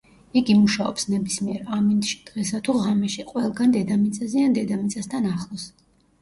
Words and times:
იგი 0.39 0.53
მუშაობს 0.59 1.03
ნებისმიერ 1.13 1.67
ამინდში, 1.77 2.15
დღესა 2.29 2.61
თუ 2.69 2.75
ღამეში, 2.85 3.27
ყველგან 3.33 3.77
დედამიწაზე 3.77 4.43
ან 4.47 4.57
დედამიწასთან 4.57 5.31
ახლოს. 5.35 5.69